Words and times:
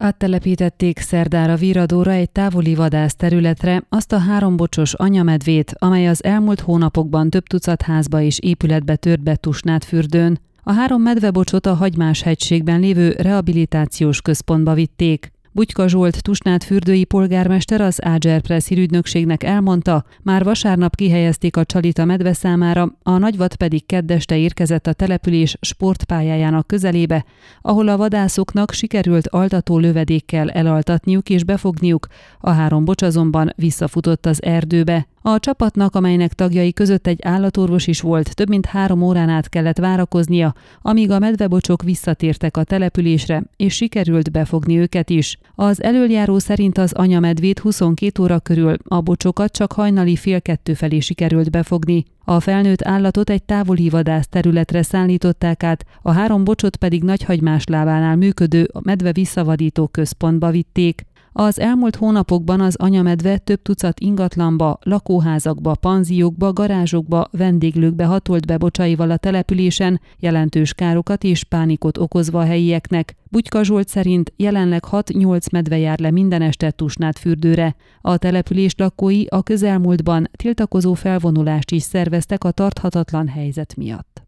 Áttelepítették 0.00 0.98
szerdára 0.98 1.56
Viradóra 1.56 2.10
egy 2.10 2.30
távoli 2.30 2.74
vadász 2.74 3.14
területre 3.14 3.82
azt 3.88 4.12
a 4.12 4.18
hárombocsos 4.18 4.94
anyamedvét, 4.94 5.74
amely 5.78 6.08
az 6.08 6.24
elmúlt 6.24 6.60
hónapokban 6.60 7.30
több 7.30 7.42
tucat 7.42 7.82
házba 7.82 8.20
és 8.20 8.38
épületbe 8.38 8.96
tört 8.96 9.22
be 9.22 9.36
Tusnát 9.36 9.84
fürdőn. 9.84 10.38
A 10.62 10.72
három 10.72 11.02
medvebocsot 11.02 11.66
a 11.66 11.74
Hagymás 11.74 12.22
hegységben 12.22 12.80
lévő 12.80 13.10
rehabilitációs 13.10 14.20
központba 14.20 14.74
vitték. 14.74 15.32
Bugyka 15.52 15.88
Zsolt 15.88 16.22
Tusnát 16.22 16.64
fürdői 16.64 17.04
polgármester 17.04 17.80
az 17.80 18.04
Áger 18.04 18.40
Press 18.40 18.66
hírügynökségnek 18.66 19.42
elmondta, 19.42 20.04
már 20.22 20.44
vasárnap 20.44 20.96
kihelyezték 20.96 21.56
a 21.56 21.64
csalit 21.64 21.98
a 21.98 22.04
medve 22.04 22.32
számára, 22.32 22.96
a 23.02 23.18
nagyvat 23.18 23.56
pedig 23.56 23.86
keddeste 23.86 24.36
érkezett 24.36 24.86
a 24.86 24.92
település 24.92 25.56
sportpályájának 25.60 26.66
közelébe, 26.66 27.24
ahol 27.62 27.88
a 27.88 27.96
vadászoknak 27.96 28.72
sikerült 28.72 29.28
altató 29.28 29.78
lövedékkel 29.78 30.50
elaltatniuk 30.50 31.28
és 31.30 31.44
befogniuk, 31.44 32.06
a 32.40 32.50
három 32.50 32.84
bocs 32.84 33.02
azonban 33.02 33.52
visszafutott 33.56 34.26
az 34.26 34.42
erdőbe. 34.42 35.06
A 35.28 35.38
csapatnak, 35.38 35.94
amelynek 35.94 36.32
tagjai 36.32 36.72
között 36.72 37.06
egy 37.06 37.18
állatorvos 37.22 37.86
is 37.86 38.00
volt, 38.00 38.34
több 38.34 38.48
mint 38.48 38.66
három 38.66 39.02
órán 39.02 39.28
át 39.28 39.48
kellett 39.48 39.78
várakoznia, 39.78 40.54
amíg 40.82 41.10
a 41.10 41.18
medvebocsok 41.18 41.82
visszatértek 41.82 42.56
a 42.56 42.64
településre, 42.64 43.42
és 43.56 43.74
sikerült 43.74 44.30
befogni 44.30 44.78
őket 44.78 45.10
is. 45.10 45.38
Az 45.54 45.82
előjáró 45.82 46.38
szerint 46.38 46.78
az 46.78 46.92
anyamedvét 46.92 47.58
22 47.58 48.22
óra 48.22 48.38
körül, 48.38 48.76
a 48.84 49.00
bocsokat 49.00 49.52
csak 49.52 49.72
hajnali 49.72 50.16
fél 50.16 50.40
kettő 50.40 50.74
felé 50.74 50.98
sikerült 50.98 51.50
befogni. 51.50 52.04
A 52.24 52.40
felnőtt 52.40 52.84
állatot 52.84 53.30
egy 53.30 53.42
távoli 53.42 53.88
vadász 53.88 54.26
területre 54.28 54.82
szállították 54.82 55.62
át, 55.62 55.84
a 56.02 56.12
három 56.12 56.44
bocsot 56.44 56.76
pedig 56.76 57.02
Nagyhagymás 57.02 57.64
lábánál 57.64 58.16
működő 58.16 58.68
medve 58.80 59.12
visszavadító 59.12 59.86
központba 59.86 60.50
vitték. 60.50 61.06
Az 61.40 61.60
elmúlt 61.60 61.96
hónapokban 61.96 62.60
az 62.60 62.76
anyamedve 62.76 63.38
több 63.38 63.62
tucat 63.62 64.00
ingatlanba, 64.00 64.78
lakóházakba, 64.82 65.74
panziókba, 65.74 66.52
garázsokba, 66.52 67.28
vendéglőkbe 67.30 68.04
hatolt 68.04 68.46
be 68.46 68.56
bocsaival 68.56 69.10
a 69.10 69.16
településen, 69.16 70.00
jelentős 70.18 70.74
károkat 70.74 71.24
és 71.24 71.44
pánikot 71.44 71.98
okozva 71.98 72.40
a 72.40 72.44
helyieknek. 72.44 73.14
Bugyka 73.30 73.62
Zsolt 73.62 73.88
szerint 73.88 74.32
jelenleg 74.36 74.84
6-8 74.90 75.52
medve 75.52 75.78
jár 75.78 75.98
le 75.98 76.10
minden 76.10 76.42
este 76.42 76.70
Tusnát 76.70 77.18
fürdőre. 77.18 77.76
A 78.00 78.16
település 78.16 78.74
lakói 78.76 79.24
a 79.26 79.42
közelmúltban 79.42 80.30
tiltakozó 80.36 80.94
felvonulást 80.94 81.70
is 81.70 81.82
szerveztek 81.82 82.44
a 82.44 82.50
tarthatatlan 82.50 83.28
helyzet 83.28 83.76
miatt. 83.76 84.27